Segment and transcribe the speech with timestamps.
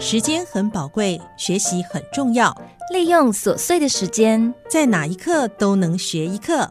[0.00, 2.56] 时间很宝贵，学习很重要。
[2.92, 6.70] 利用琐碎的时间，在哪一刻都能学一课。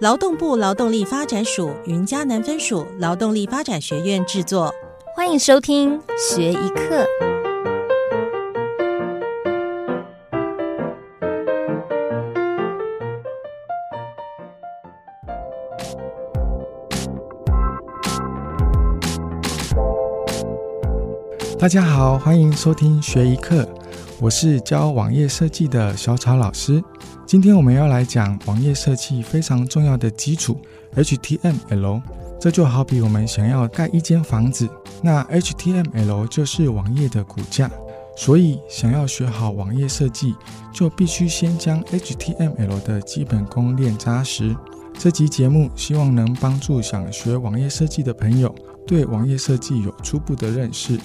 [0.00, 4.72] 劳动部劳动力发展署云嘉南分署劳动力发展学院制作，
[5.16, 7.06] 欢迎收听学一课。
[21.58, 23.68] 大家好，欢迎收听学一课，
[24.20, 26.80] 我是教网页设计的小草老师。
[27.26, 30.56] 今天我们要来讲网页设计非常重要的基础
[30.94, 32.00] HTML。
[32.40, 34.68] 这就好比我们想要盖一间房子，
[35.02, 37.68] 那 HTML 就是网页的骨架。
[38.16, 40.36] 所以想要学好网页设计，
[40.72, 44.56] 就必须先将 HTML 的基本功练扎实。
[44.96, 48.54] 这集节目希望能帮助想学网页设计的朋友，
[48.86, 50.98] 对网页设计有初步的认识。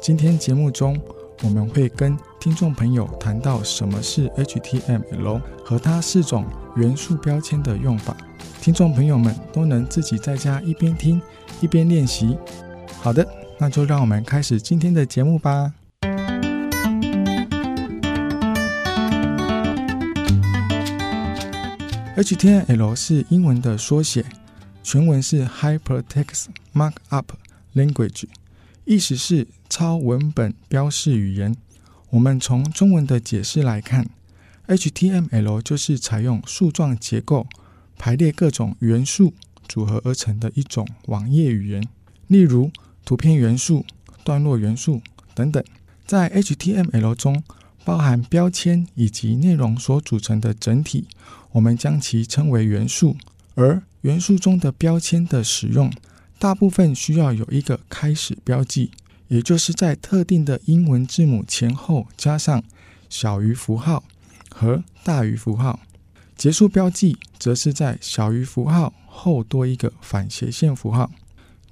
[0.00, 0.98] 今天节目中，
[1.42, 6.46] 我们会跟听众朋友谈到什么是 HTML 和它四种
[6.76, 8.16] 元素标签的用法，
[8.60, 11.20] 听众朋友们都能自己在家一边听
[11.60, 12.38] 一边练习。
[13.00, 13.26] 好的，
[13.58, 15.74] 那就让我们开始今天的节目吧。
[22.16, 24.24] HTML 是英文的缩写，
[24.82, 27.24] 全文是 Hypertext Markup
[27.74, 28.24] Language。
[28.88, 31.54] 意思是超文本标示语言。
[32.08, 34.08] 我们从中文的解释来看
[34.66, 37.46] ，HTML 就是采用树状结构
[37.98, 39.34] 排列各种元素
[39.68, 41.86] 组合而成的一种网页语言，
[42.28, 42.70] 例如
[43.04, 43.84] 图片元素、
[44.24, 45.02] 段落元素
[45.34, 45.62] 等等。
[46.06, 47.44] 在 HTML 中，
[47.84, 51.06] 包含标签以及内容所组成的整体，
[51.52, 53.18] 我们将其称为元素。
[53.54, 55.92] 而元素中的标签的使用。
[56.38, 58.92] 大部分需要有一个开始标记，
[59.26, 62.62] 也就是在特定的英文字母前后加上
[63.10, 64.04] 小于符号
[64.48, 65.80] 和大于符号。
[66.36, 71.10] 结束标记则是在小于符号后多一个反斜线符号。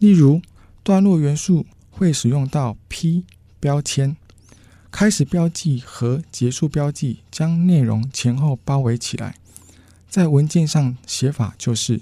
[0.01, 0.43] 例如，
[0.83, 3.25] 段落元素会使用到 P
[3.61, 4.17] 标签。
[4.91, 9.37] 开始标记和结束标记将内容前后包围起来，
[10.09, 12.01] 在文件上写法就是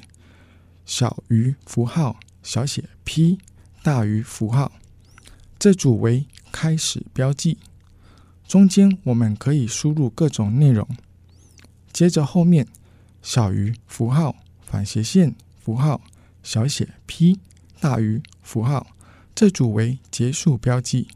[0.87, 2.16] 小于符号。
[2.44, 3.38] 小写 p
[3.82, 4.71] 大于符号，
[5.59, 7.59] 这组为开始标记。
[8.47, 10.87] 中间我们可以输入各种内容，
[11.93, 12.69] 接着后面
[13.22, 16.03] 小于符号反斜线符号
[16.43, 17.41] 小写 p
[17.81, 18.87] 大于符号，
[19.34, 21.09] 这组为结束标记。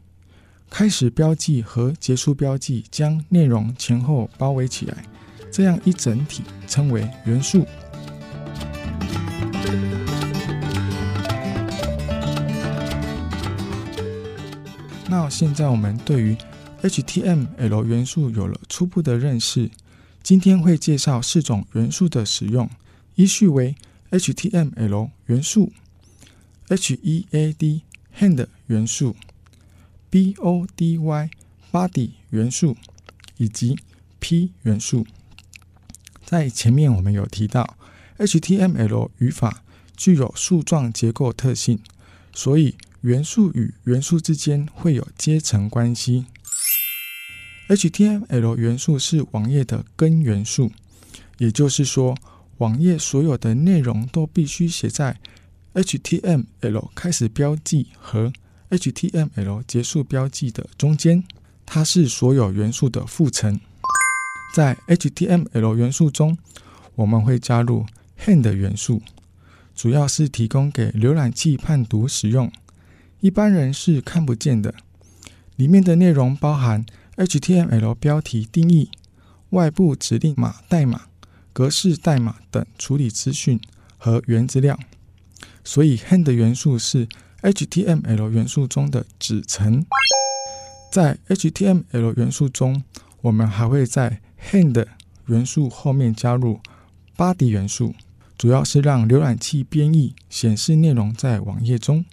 [0.71, 5.03] 开始标记和结束标记将内容前后包围起来，
[5.51, 7.65] 这样一整体称为元素。
[15.29, 16.35] 现在我们对于
[16.81, 19.69] HTML 元素有了初步的认识。
[20.23, 22.69] 今天会介绍四种元素的使用，
[23.15, 23.75] 依序为
[24.11, 25.71] HTML 元素、
[26.67, 27.81] HEAD
[28.17, 29.15] Hand 元素、
[30.11, 31.29] Body
[31.71, 32.75] Body 元素
[33.37, 33.77] 以及
[34.19, 35.05] P 元素。
[36.25, 37.77] 在前面我们有提到
[38.17, 39.63] ，HTML 语法
[39.95, 41.79] 具有树状结构特性，
[42.33, 42.75] 所以。
[43.01, 46.25] 元素与元素之间会有阶层关系。
[47.69, 50.71] HTML 元素是网页的根元素，
[51.37, 52.17] 也就是说，
[52.57, 55.17] 网页所有的内容都必须写在
[55.73, 58.33] HTML 开始标记和
[58.69, 61.23] HTML 结束标记的中间。
[61.65, 63.59] 它是所有元素的副层。
[64.55, 66.35] 在 HTML 元素中，
[66.95, 67.85] 我们会加入
[68.25, 69.03] Hand 元素，
[69.75, 72.51] 主要是提供给浏览器判读使用。
[73.21, 74.73] 一般人是看不见的。
[75.55, 76.85] 里面的内容包含
[77.17, 78.89] HTML 标题定义、
[79.49, 81.01] 外部指令码代码、
[81.51, 83.59] 格式代码等处理资讯
[83.97, 84.79] 和原资料。
[85.63, 87.07] 所以 Hand 元素是
[87.41, 89.85] HTML 元素中的子层。
[90.91, 92.83] 在 HTML 元素中，
[93.21, 94.85] 我们还会在 Hand
[95.25, 96.61] 元素后面加入
[97.17, 97.93] Body 元素，
[98.37, 102.05] 主要是让浏览器编译显示内容在网页中。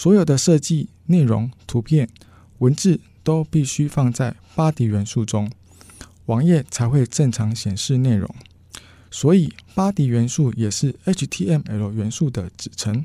[0.00, 2.08] 所有的设计内容、图片、
[2.58, 5.50] 文字都必须放在 Body 元素中，
[6.26, 8.32] 网页才会正常显示内容。
[9.10, 13.04] 所以，Body 元素也是 HTML 元素的子层，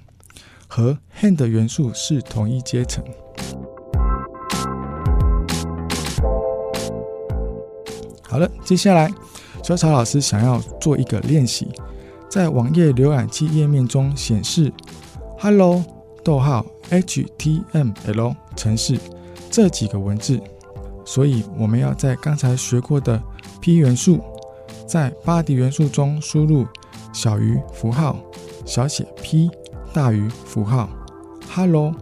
[0.68, 3.04] 和 Hand 元素是同一阶层。
[8.22, 9.12] 好了，接下来，
[9.63, 11.69] 小草老师想要做一个练习，
[12.30, 14.72] 在网页浏览器页面中显示
[15.40, 15.84] “Hello”。
[16.23, 18.97] 逗号 HTML 程式
[19.51, 20.39] 这几个文字，
[21.05, 23.21] 所以我们要在刚才学过的
[23.59, 24.21] P 元素，
[24.87, 26.65] 在 body 元素中输入
[27.13, 28.17] 小于符号
[28.65, 29.49] 小写 p
[29.93, 30.89] 大于符号
[31.53, 31.93] hello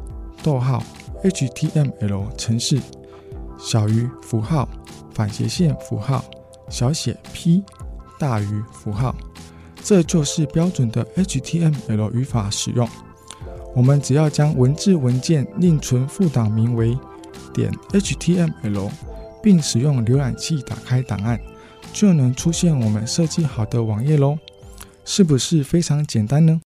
[0.44, 0.84] 逗号
[1.24, 2.80] HTML 程式
[3.58, 4.68] 小于符号
[5.14, 6.24] 反斜线符号
[6.70, 7.64] 小写 p
[8.18, 9.16] 大于符号，
[9.84, 12.88] 这就是标准的 HTML 语法使用。
[13.74, 16.98] 我们只要将文字文件另存副档名为
[17.54, 18.92] 点 HTML，
[19.42, 21.40] 并使用浏览器打开档案，
[21.94, 24.38] 就能出现我们设计好的网页喽。
[25.06, 26.62] 是不是非常简单呢？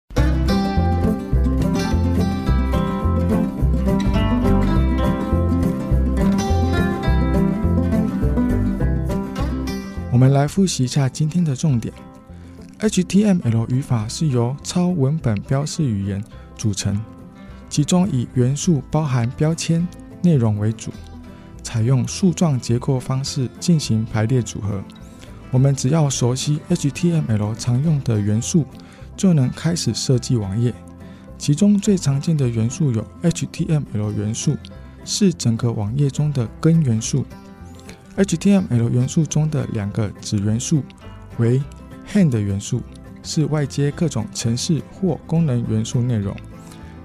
[10.11, 11.91] 我们来复习一下今天的重点。
[12.81, 16.23] HTML 语法是由超文本标示语言。
[16.57, 16.99] 组成，
[17.69, 19.87] 其中以元素包含标签
[20.21, 20.91] 内容为主，
[21.63, 24.83] 采用树状结构方式进行排列组合。
[25.49, 28.65] 我们只要熟悉 HTML 常用的元素，
[29.17, 30.73] 就能开始设计网页。
[31.37, 34.55] 其中最常见的元素有 HTML 元素，
[35.03, 37.25] 是整个网页中的根元素。
[38.17, 40.83] HTML 元素中的两个子元素
[41.37, 41.59] 为
[42.07, 42.81] Hand 元素，
[43.23, 46.35] 是外接各种程式或功能元素内容。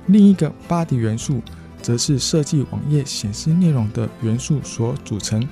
[0.06, 1.42] 另一个 body 元素
[1.82, 5.46] 则是设计网页显示内容的元素所组成，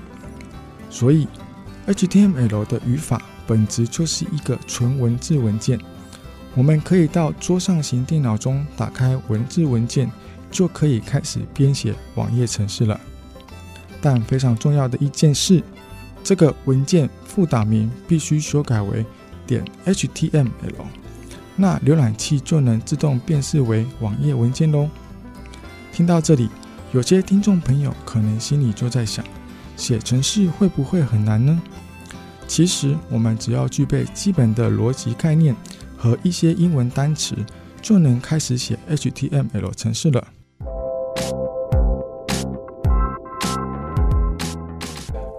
[0.91, 1.27] 所以
[1.87, 5.79] HTML 的语法本质就是一个纯文字文件。
[6.55, 10.11] 我们可以到桌上型电脑中打开文字文件，
[10.51, 12.99] 就可以开始编写网页程式了。
[14.01, 15.63] 但非常重要的一件事，
[16.23, 19.05] 这个文件副档名必须修改为
[19.47, 20.85] 点 HTML。
[21.57, 24.89] 那浏览器就能自动辨识为网页文件喽。
[25.93, 26.49] 听到这里，
[26.93, 29.25] 有些听众朋友可能心里就在想：
[29.77, 31.63] 写程式会不会很难呢？
[32.49, 35.55] 其实，我们只要具备基本的逻辑概念
[35.97, 37.37] 和一些英文单词，
[37.81, 40.27] 就能开始写 HTML 程式了。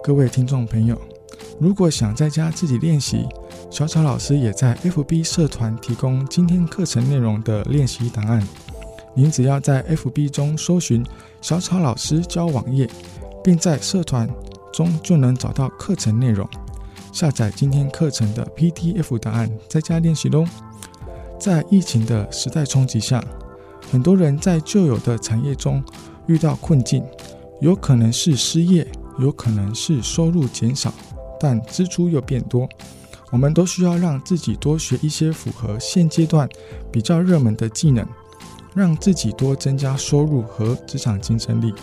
[0.02, 1.00] 各位听众朋友，
[1.60, 3.26] 如果想在家自己练习，
[3.68, 8.46] 小草老师也在 FB 社团提供今天课程内容的练习档案。
[9.14, 11.04] 您只要在 FB 中搜寻
[11.42, 12.88] “小草老师教网页”，
[13.42, 14.28] 并在社团
[14.72, 16.48] 中就能找到课程内容，
[17.12, 20.44] 下载今天课程的 PDF 档案，在家练习喽。
[21.38, 23.22] 在疫情的时代冲击下，
[23.90, 25.84] 很多人在旧有的产业中
[26.26, 27.04] 遇到困境，
[27.60, 28.86] 有可能是失业，
[29.18, 30.94] 有可能是收入减少，
[31.38, 32.66] 但支出又变多。
[33.30, 36.48] 我们都需要让自己多学一些符合现阶段
[36.92, 38.06] 比较热门的技能，
[38.74, 41.74] 让自己多增加收入和职场竞争力。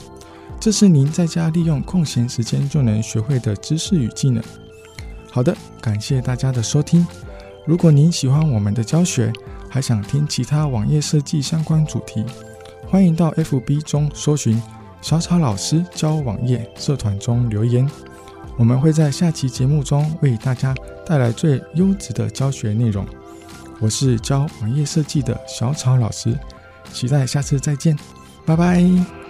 [0.60, 4.42] 这是您在家利用空闲时间就能学会的知识与技能。
[5.30, 7.06] 好的，感谢大家的收听。
[7.66, 9.34] 如果您喜欢我们的教学，
[9.70, 12.24] 还想听其他网页设计相关主题，
[12.88, 14.62] 欢迎到 FB 中搜寻
[15.02, 17.90] “小草老师教网页”社团中留言。
[18.58, 20.74] 我们会在下期节目中为大家
[21.06, 23.06] 带来最优质的教学内容。
[23.80, 26.38] 我是教网页设计的小草老师，
[26.92, 27.98] 期待下次再见，
[28.46, 29.23] 拜拜。